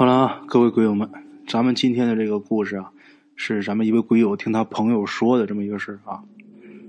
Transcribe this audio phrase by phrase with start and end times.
[0.00, 1.06] 好了啊，各位鬼友们，
[1.46, 2.90] 咱们今天的这个故事啊，
[3.36, 6.24] 是咱们一位鬼友听他朋友说的这么一个事儿啊，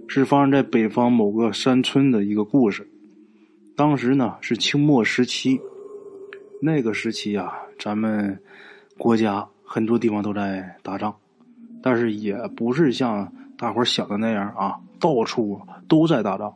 [0.07, 2.87] 是发生在北方某个山村的一个故事。
[3.75, 5.59] 当时呢是清末时期，
[6.61, 8.39] 那个时期啊，咱们
[8.97, 11.13] 国家很多地方都在打仗，
[11.83, 16.55] 但是也不是像大伙儿想的那样啊，到处都在打仗。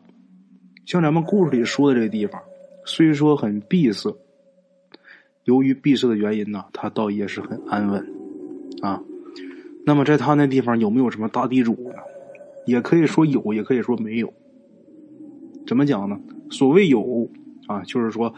[0.86, 2.42] 像咱们故事里说的这个地方，
[2.86, 4.10] 虽说很闭塞。
[5.46, 8.06] 由于闭塞的原因呢，他倒也是很安稳，
[8.82, 9.02] 啊，
[9.86, 11.96] 那么在他那地方有没有什么大地主呢？
[12.66, 14.34] 也可以说有，也可以说没有。
[15.68, 16.20] 怎么讲呢？
[16.50, 17.30] 所谓有
[17.68, 18.34] 啊，就是说，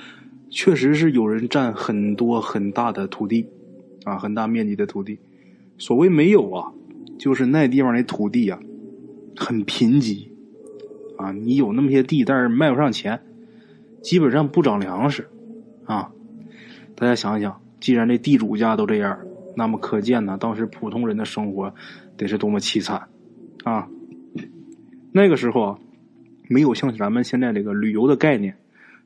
[0.49, 3.47] 确实是有人占很多很大的土地，
[4.03, 5.17] 啊，很大面积的土地。
[5.77, 6.73] 所谓没有啊，
[7.17, 8.59] 就是那地方的土地啊，
[9.37, 10.27] 很贫瘠，
[11.15, 13.21] 啊，你有那么些地，但是卖不上钱，
[14.01, 15.29] 基本上不长粮食，
[15.85, 16.11] 啊。
[16.99, 19.19] 大家想想，既然这地主家都这样，
[19.55, 21.71] 那么可见呢，当时普通人的生活
[22.17, 23.07] 得是多么凄惨
[23.63, 23.87] 啊！
[25.11, 25.79] 那个时候啊，
[26.47, 28.57] 没有像咱们现在这个旅游的概念，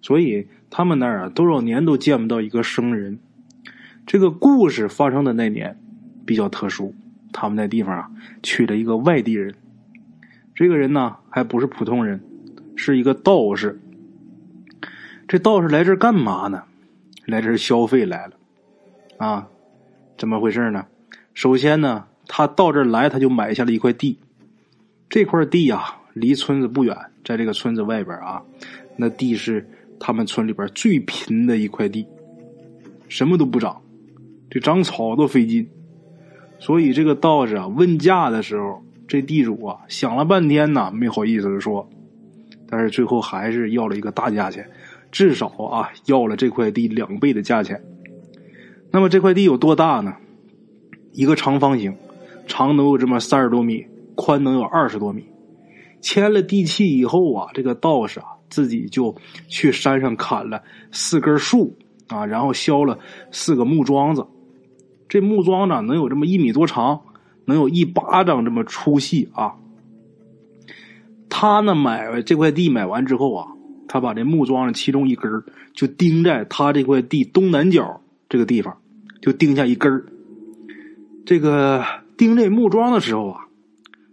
[0.02, 3.20] 所以他们那儿啊多少年都见不到一个生人。
[4.05, 5.78] 这个故事发生的那年
[6.26, 6.95] 比较特殊，
[7.33, 8.09] 他们那地方啊
[8.42, 9.53] 去了一个外地人，
[10.55, 12.22] 这个人呢还不是普通人，
[12.78, 13.81] 是一个道士。
[15.28, 16.64] 这道士来这干嘛呢？
[17.25, 18.33] 来这儿消费来了，
[19.17, 19.47] 啊，
[20.17, 20.86] 怎么回事呢？
[21.33, 24.19] 首先呢，他到这儿来，他就买下了一块地。
[25.09, 28.42] 这块地呀，离村子不远，在这个村子外边啊，
[28.97, 32.08] 那地是他们村里边最贫的一块地，
[33.08, 33.81] 什么都不长，
[34.49, 35.69] 这长草都费劲。
[36.59, 41.89] 所以这个道士啊，问价的时候，这地主啊想了半天呢，没好意思说，
[42.67, 44.69] 但是最后还是要了一个大价钱。
[45.12, 47.83] 至少啊，要了这块地两倍的价钱。
[48.92, 50.16] 那么这块地有多大呢？
[51.11, 51.95] 一个长方形，
[52.48, 53.86] 长能有这么三十多米，
[54.16, 55.26] 宽能有二十多米。
[55.99, 59.16] 签了地契以后啊，这个道士啊自己就
[59.48, 62.98] 去山上砍了四根树啊，然后削了
[63.32, 64.26] 四个木桩子。
[65.10, 67.02] 这木桩呢，能有这么一米多长，
[67.45, 69.55] 能有一巴掌这么粗细啊。
[71.30, 73.48] 他呢买这块地买完之后啊。
[73.94, 75.30] 他把这木桩的其中一根
[75.74, 78.78] 就钉在他这块地东南角这个地方，
[79.20, 80.06] 就钉下一根
[81.26, 81.84] 这个
[82.16, 83.42] 钉这木桩的时候啊，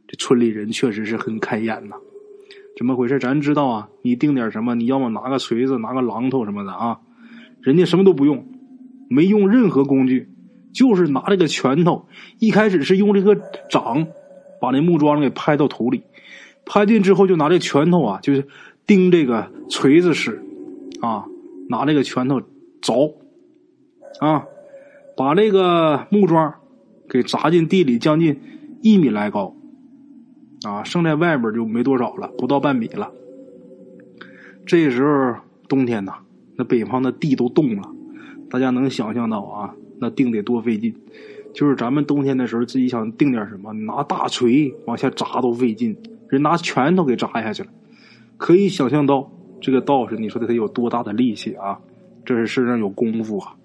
[0.08, 1.94] 这村里人确实是很开眼呐。
[2.76, 3.20] 怎么回事？
[3.20, 4.74] 咱知道啊，你钉点什么？
[4.74, 6.98] 你要么拿个锤子，拿个榔头什么的啊。
[7.60, 8.48] 人家什么都不用，
[9.08, 10.28] 没用任何工具，
[10.72, 12.08] 就是拿这个拳头。
[12.40, 13.36] 一开始是用这个
[13.70, 14.08] 掌
[14.60, 16.02] 把那木桩给拍到土里，
[16.66, 18.48] 拍进之后就拿这拳头啊，就是。
[18.88, 20.42] 钉这个锤子使，
[21.02, 21.26] 啊，
[21.68, 22.40] 拿这个拳头
[22.80, 23.12] 凿，
[24.18, 24.46] 啊，
[25.14, 26.54] 把这个木桩
[27.06, 28.40] 给砸进地里，将近
[28.80, 29.54] 一米来高，
[30.64, 33.12] 啊，剩在外边就没多少了，不到半米了。
[34.64, 35.36] 这时候
[35.68, 36.14] 冬天呐，
[36.56, 37.82] 那北方的地都冻了，
[38.48, 40.94] 大家能想象到啊，那钉得多费劲。
[41.52, 45.94] 就是咱们冬天的时候，自己想钉点什么，拿大锤往下砸都费劲，
[46.30, 47.68] 人拿拳头给砸下去了。
[48.38, 51.80] 可以想象到这个道士，你说他得有多大的力气啊？
[52.24, 53.56] 这是身上有功夫啊！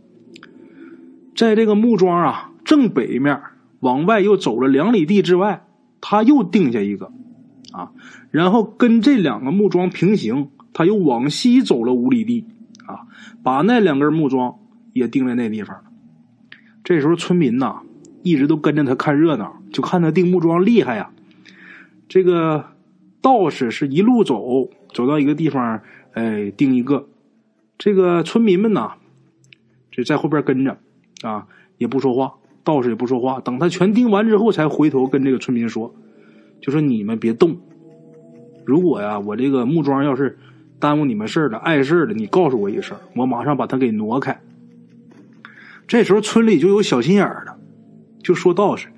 [1.35, 3.41] 在这个木桩啊正北面
[3.81, 5.65] 往外又走了两里地之外，
[6.01, 7.11] 他又定下一个
[7.71, 7.91] 啊，
[8.31, 12.45] 然后跟这两个木桩平行，他又往西走了五里地
[12.87, 13.05] 啊，
[13.43, 14.55] 把那两根木桩
[14.93, 15.83] 也定在那地方。
[16.83, 17.81] 这时候村民呐
[18.23, 21.11] 一直都跟着他看热闹，就看他定木桩厉害呀，
[22.09, 22.65] 这个。
[23.23, 27.07] 道士是一路走，走到一个地方，哎，钉一个。
[27.77, 28.91] 这个村民们呢，
[29.89, 30.77] 这在后边跟着，
[31.21, 31.47] 啊，
[31.77, 32.33] 也不说话。
[32.65, 33.39] 道士也不说话。
[33.39, 35.95] 等他全钉完之后，才回头跟这个村民说
[36.61, 37.57] ：“就说你们别动。
[38.65, 40.37] 如果呀，我这个木桩要是
[40.79, 44.41] 耽误你们事儿了、碍事儿了，你告诉我一声，我马上把它给挪开。”
[45.87, 47.57] 这时候村里就有小心眼儿的，
[48.21, 48.89] 就说道士。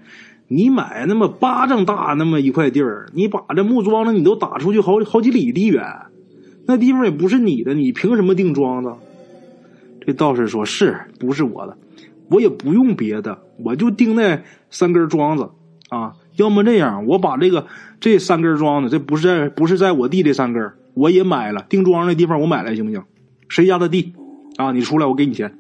[0.48, 5.84] 你买那么巴掌大那么一块地儿，你把这木桩子你都打出去好好几里地远，
[6.68, 8.94] 那地方也不是你的，你凭什么钉桩子？
[10.06, 11.76] 这道士说：“是不是我的？
[12.30, 15.50] 我也不用别的，我就钉那三根桩子
[15.90, 16.14] 啊。
[16.36, 17.66] 要么这样，我把这个
[18.00, 23.04] 这三根桩子，这不是在不是在我地这三根，我也买了钉桩那地方，我买来行不行？
[23.50, 24.14] 谁家的地
[24.58, 24.72] 啊？
[24.72, 25.58] 你出来，我给你钱。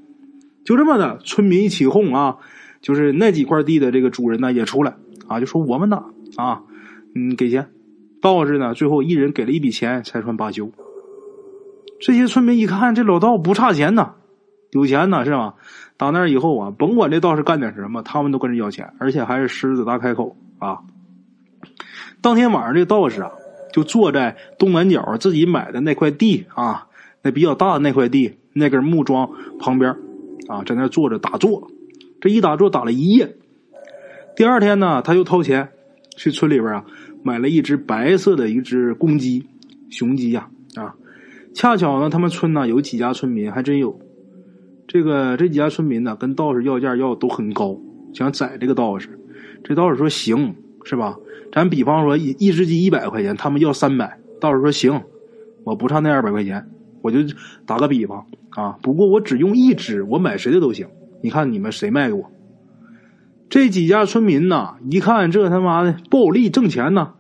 [0.63, 2.37] 就这么的，村民一起哄啊。”
[2.85, 4.95] 就是那几块地的这个主人呢也出来
[5.27, 6.03] 啊，就说我们呢
[6.35, 6.61] 啊，
[7.15, 7.71] 嗯，给钱。
[8.21, 10.69] 道士呢最后一人给了一笔钱才算罢休。
[11.99, 14.11] 这些村民一看这老道不差钱呐，
[14.69, 15.55] 有钱呢是吧？
[15.97, 20.81] 打那以后啊，甭管这道士干点什么，他们都跟着要钱，而且还是狮子大开口啊。
[22.21, 23.31] 当天晚上，这道士啊，
[23.73, 26.85] 就坐在东南角自己买的那块地啊，
[27.23, 29.95] 那比较大的那块地那根木桩旁边
[30.47, 31.71] 啊，在那坐着打坐。
[32.25, 33.35] 这一打坐打了一夜。
[34.35, 35.69] 第二天呢，他又掏钱
[36.17, 36.83] 去村里边啊，
[37.21, 39.45] 买了一只白色的一只公鸡，
[39.91, 40.95] 雄鸡呀啊。
[41.53, 43.99] 恰巧呢，他们村呢有几家村民还真有。
[44.87, 47.79] 这个这几家村民呢，跟道士要价要都很高，
[48.11, 49.19] 想宰这个道士。
[49.63, 51.15] 这道士说行，是吧？
[51.53, 54.19] 咱比方说一一只鸡一百块钱，他们要三百。
[54.41, 54.99] 道士说行，
[55.63, 56.67] 我不差那二百块钱，
[57.03, 57.19] 我就
[57.67, 58.79] 打个比方啊。
[58.81, 60.87] 不过我只用一只，我买谁的都行。
[61.25, 62.31] 你看你们谁卖给我？
[63.49, 67.15] 这几家村民呐，一看这他妈的不好利，挣钱呢，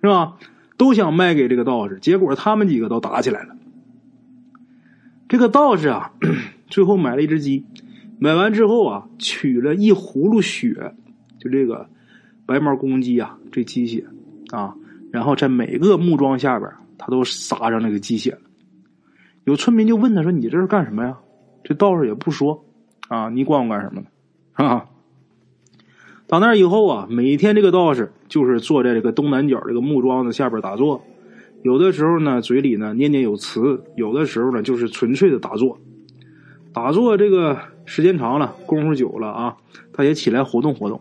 [0.00, 0.38] 是吧？
[0.78, 1.98] 都想卖给这个道士。
[2.00, 3.54] 结果他们几个都打起来了。
[5.28, 6.12] 这个道士啊。
[6.70, 7.66] 最后买了一只鸡，
[8.18, 10.94] 买完之后啊，取了一葫芦血，
[11.38, 11.86] 就这个
[12.46, 14.06] 白毛公鸡啊，这鸡血
[14.52, 14.74] 啊，
[15.12, 18.40] 然后在每个木桩下边，他都撒上那个鸡血了。
[19.44, 21.18] 有村民就问他说：“你这是干什么呀？”
[21.62, 22.64] 这道士也不说
[23.10, 24.06] 啊，你管我干什么呢？
[24.52, 24.86] 啊！
[26.28, 31.02] 到那以后啊，每天这个道士就是坐在这个东南角这个木桩子下边打坐，
[31.64, 35.76] 有的时候呢嘴里呢念念有词，有的时候呢就是纯粹的打坐。
[36.72, 39.56] 打坐这个时间长了，功夫久了啊，
[39.92, 41.00] 他也起来活动活动。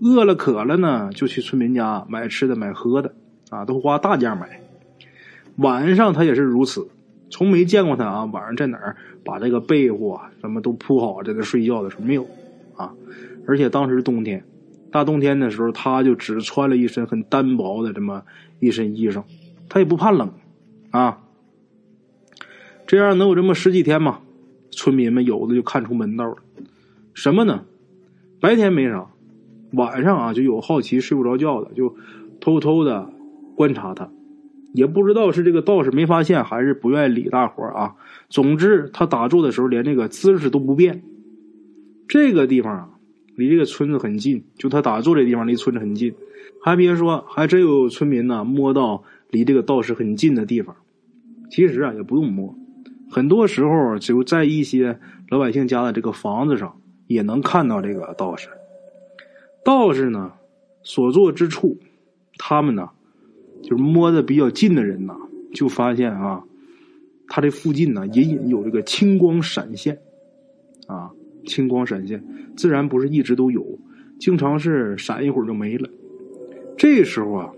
[0.00, 3.14] 饿了渴了呢，就去村民家买吃的买喝的
[3.50, 4.62] 啊，都花大价买。
[5.56, 6.88] 晚上他也是如此，
[7.30, 12.26] 从没见过他啊，晚上在哪儿把这个被窝啊什么都铺好在那睡觉的时候没有
[12.76, 12.94] 啊。
[13.46, 14.44] 而且当时冬天，
[14.90, 18.22] 大冬天的时候，他就只穿了一身很单薄的这么
[18.60, 19.22] 一身衣裳，
[19.68, 20.32] 他也不怕冷
[20.90, 21.22] 啊。
[22.86, 24.20] 这样能有这么十几天吗？
[24.70, 26.36] 村民们有的就看出门道了，
[27.14, 27.64] 什么呢？
[28.40, 29.06] 白天没啥，
[29.72, 31.96] 晚上啊就有好奇睡不着觉的，就
[32.40, 33.10] 偷偷的
[33.56, 34.10] 观察他，
[34.76, 37.94] 也不知道是这个道士没发现，还是不愿意理大伙啊。
[38.28, 41.02] 总之，他打坐的时候连这个姿势都不变。
[42.06, 42.90] 这个地方啊，
[43.34, 46.14] 离这个村子很近，就他打坐这地方离村子很近。
[46.62, 50.76] 还别说，还真有村民呢摸到离这个道士很近的地方。
[51.50, 52.54] 其实啊，也不用摸。
[53.10, 54.98] 很多时候，就在一些
[55.30, 56.76] 老百姓家的这个房子上，
[57.06, 58.48] 也能看到这个道士。
[59.64, 60.32] 道士呢，
[60.82, 61.78] 所坐之处，
[62.36, 62.90] 他们呢，
[63.66, 65.16] 就是摸的比较近的人呐，
[65.52, 66.44] 就发现啊，
[67.26, 69.98] 他这附近呢，隐隐有这个青光闪现，
[70.86, 71.10] 啊，
[71.46, 72.22] 青光闪现，
[72.56, 73.66] 自然不是一直都有，
[74.20, 75.90] 经常是闪一会儿就没了。
[76.78, 77.50] 这时候啊，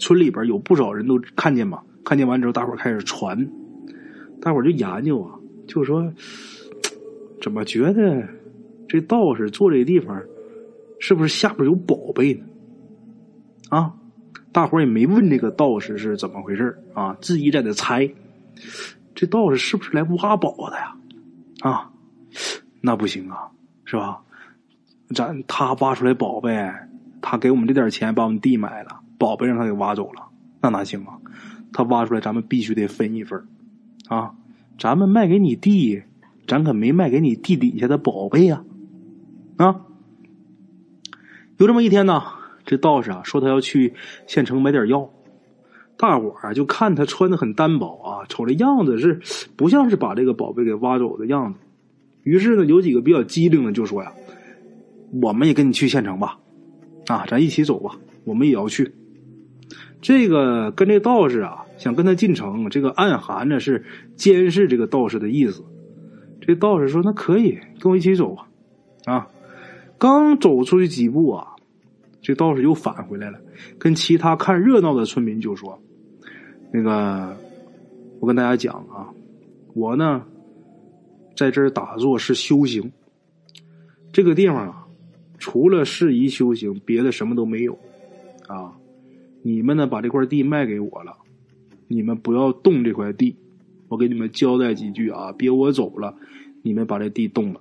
[0.00, 3.48] 村里边有不少人都看见嘛，看见完之后，大伙开始传。
[4.40, 5.38] 大伙就研究啊，
[5.68, 6.12] 就说
[7.40, 8.28] 怎么觉得
[8.88, 10.20] 这道士坐这地方，
[10.98, 12.44] 是不是下边有宝贝呢？
[13.68, 13.94] 啊，
[14.56, 18.10] 大伙也没问这个道士是怎么回事啊，自己在那猜，
[19.14, 20.96] 这道士是不是来挖宝的呀？
[21.60, 21.90] 啊，
[22.80, 23.50] 那不行啊，
[23.84, 24.22] 是吧？
[25.14, 26.72] 咱他挖出来宝贝，
[27.20, 30.26] 他给我们这点钱把我们地买了，宝贝让他给挖走了，
[30.62, 31.18] 那哪行啊？
[31.74, 33.46] 他挖出来，咱们必须得分一份。
[34.08, 34.32] 啊，
[34.78, 36.02] 咱们卖给你地，
[36.48, 38.64] 咱可没卖给你地底下的宝贝呀！
[39.58, 39.82] 啊，
[41.58, 42.22] 有这么一天呢，
[42.66, 43.94] 这道士啊说他要去
[44.26, 45.08] 县城买点药，
[45.96, 49.20] 大伙儿就看他穿的很单薄啊，瞅这样子是
[49.56, 51.60] 不像是把这个宝贝给挖走的样子。
[52.24, 54.12] 于是呢，有几个比较机灵的就说呀
[55.22, 56.38] ：“我们也跟你去县城吧，
[57.06, 58.92] 啊，咱一起走吧，我们也要去。”
[60.02, 61.62] 这个跟这道士啊。
[61.78, 65.62] 想跟他进城，这个暗含着是监视这个道士的意思。
[66.40, 68.48] 这道士说：“那可以，跟我一起走吧。”
[69.04, 69.28] 啊，
[69.98, 71.48] 刚走出去几步啊，
[72.26, 73.38] 这道士又返回来了，
[73.78, 75.80] 跟其他看热闹的村民就说
[76.74, 77.36] ：“那个，
[78.18, 79.14] 我跟大家讲啊，
[79.74, 80.24] 我呢
[81.36, 82.90] 在这儿打坐是修行。
[84.12, 84.88] 这个地方啊，
[85.38, 87.78] 除了适宜修行，别的什么都没有。
[88.48, 88.76] 啊，
[89.42, 91.16] 你们呢把这块地卖给我了。”
[91.86, 93.36] 你们不要动这块地，
[93.86, 95.30] 我给你们交代几句啊！
[95.30, 96.16] 别我走了，
[96.62, 97.60] 你们把这地动了，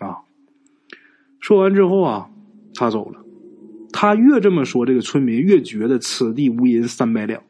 [0.00, 0.18] 啊！
[1.40, 2.30] 说完之后啊，
[2.74, 3.24] 他走了。
[4.00, 7.42] 他越这么说，这个村民越觉得此地无银三百两。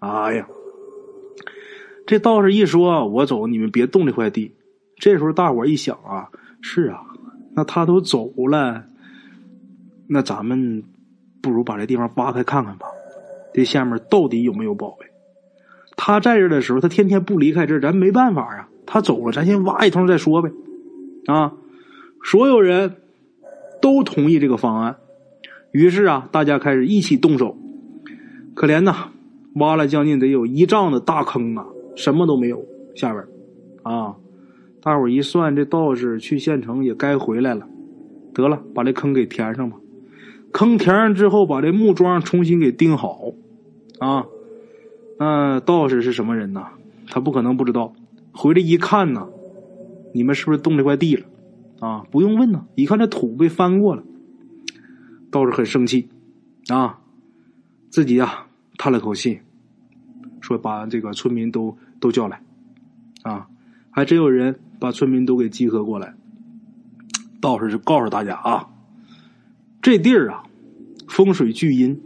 [0.00, 0.48] 哎呀，
[2.04, 4.50] 这道士一说，我走，你们别动这块地。
[4.96, 7.00] 这时候大伙一想啊，是啊，
[7.54, 8.86] 那他都走了，
[10.08, 10.82] 那咱们
[11.40, 12.88] 不如把这地方挖开看看吧，
[13.52, 15.06] 这下面到底有没有宝贝？
[15.96, 18.68] 他在这的时候，他天天不离开这儿，咱没办法啊。
[18.84, 20.50] 他走了，咱先挖一通再说呗。
[21.26, 21.54] 啊，
[22.24, 22.96] 所有人
[23.80, 24.96] 都同意这个方案，
[25.74, 27.56] 于是啊，大家开始一起动手。
[28.54, 29.08] 可怜呐，
[29.56, 31.66] 挖了将近得有一丈的大坑啊，
[31.96, 32.64] 什么都没有
[32.94, 33.24] 下边
[33.82, 34.14] 啊。
[34.80, 37.66] 大伙一算，这道士去县城也该回来了。
[38.32, 39.76] 得了，把这坑给填上吧。
[40.52, 43.32] 坑填上之后，把这木桩重新给钉好
[43.98, 44.26] 啊。
[45.18, 46.66] 那道士是什么人呢？
[47.08, 47.92] 他不可能不知道。
[48.32, 49.26] 回来一看呢，
[50.12, 51.24] 你们是不是动这块地了？
[51.80, 54.04] 啊，不用问呢，一看这土被翻过了。
[55.34, 56.08] 倒是很生气
[56.68, 57.00] 啊，
[57.90, 58.46] 自己啊
[58.78, 59.40] 叹了口气，
[60.40, 62.40] 说把这个村民都都叫来
[63.24, 63.48] 啊。
[63.90, 66.14] 还真有人把村民都给集合过来。
[67.40, 68.68] 道士就告诉大家啊，
[69.82, 70.44] 这地儿啊
[71.08, 72.00] 风水巨阴。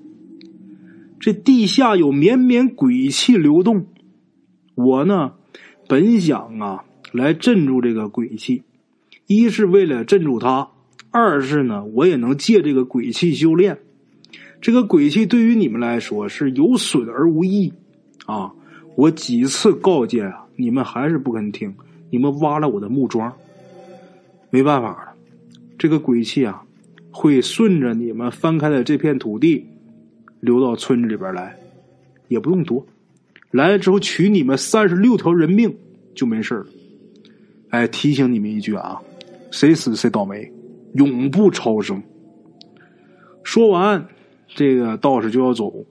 [1.21, 3.89] 这地下有绵绵鬼气流动，
[4.75, 5.35] 我呢
[5.87, 8.63] 本想啊来镇住这个鬼气，
[9.27, 10.71] 一是为了镇住他，
[11.11, 13.79] 二是呢我也能借这个鬼气修炼。
[14.61, 17.73] 这个鬼气对于你们来说是有损而无益
[18.27, 18.53] 啊！
[18.97, 21.75] 我几次告诫啊，你们还是不肯听，
[22.11, 23.33] 你们挖了我的木桩，
[24.51, 25.13] 没办法了，
[25.79, 26.63] 这个鬼气啊
[27.11, 29.65] 会顺着你们翻开的这片土地。
[30.41, 31.57] 流到村子里边来，
[32.29, 32.87] 也不用多，
[33.51, 35.77] 来了之后取你们三十六条人命
[36.15, 36.67] 就没事了。
[37.71, 39.01] 哎，提醒你们一句啊，
[39.51, 40.49] 谁死谁倒霉，
[40.95, 42.03] 永不超生。
[43.43, 44.09] 说完，
[44.49, 45.87] 这个道士就要走，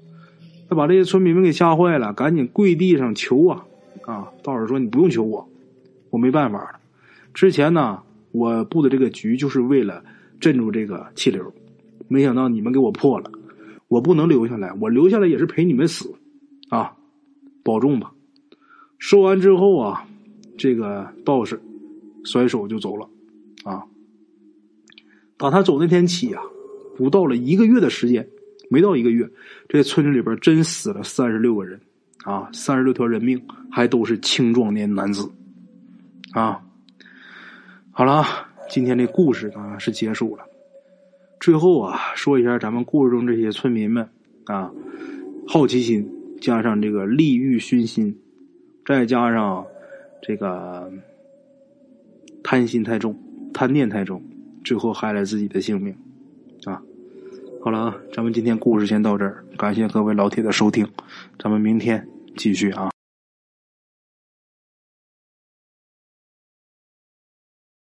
[0.70, 3.66] 他把这些村民们给吓坏了，赶紧跪地上求啊
[4.06, 4.32] 啊！
[4.44, 5.50] 道士说：“你不用求我，
[6.10, 6.80] 我没办法了。
[7.34, 10.04] 之前呢，我布的这个局就是为了
[10.40, 11.54] 镇住这个气流，
[12.08, 13.32] 没想到你们给我破了。”
[13.88, 16.14] 我不能留下来，我留下来也是陪你们死，
[16.68, 16.98] 啊，
[17.64, 18.12] 保重吧。
[19.00, 20.06] 说完之后啊，
[20.58, 21.62] 这个道士
[22.26, 23.10] 甩手就走了，
[23.64, 23.86] 啊。
[25.38, 26.42] 打他走那天起啊，
[26.98, 28.28] 不到了一个月的时间，
[28.70, 29.30] 没到一个月，
[29.70, 31.80] 这村子里边真死了三十六个人，
[32.24, 33.40] 啊，三十六条人命，
[33.72, 35.30] 还都是青壮年男子，
[36.34, 36.62] 啊。
[37.92, 38.24] 好了，
[38.70, 40.44] 今天这故事呢是结束了。
[41.40, 44.08] 最后啊，说一下咱们故事中这些村民们
[44.46, 44.72] 啊，
[45.48, 46.08] 好奇心
[46.42, 48.20] 加上这个利欲熏心，
[48.86, 49.66] 再加上
[50.22, 50.92] 这个
[52.44, 53.16] 贪心太重、
[53.54, 54.22] 贪念太重，
[54.64, 55.96] 最后害了自己的性命
[56.66, 56.82] 啊！
[57.64, 60.88] 好了啊，咱们今天故事先到这儿，感谢各位老铁的收听，
[61.40, 62.90] 咱们明天继续啊。